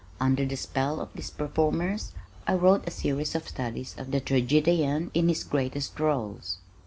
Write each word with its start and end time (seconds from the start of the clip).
Under 0.19 0.45
the 0.47 0.57
spell 0.57 0.99
of 0.99 1.13
these 1.13 1.29
performers, 1.29 2.11
I 2.47 2.55
wrote 2.55 2.87
a 2.87 2.89
series 2.89 3.35
of 3.35 3.47
studies 3.47 3.93
of 3.99 4.09
the 4.09 4.19
tragedian 4.19 5.11
in 5.13 5.27
his 5.29 5.43
greatest 5.43 5.95
rôles. 5.97 6.55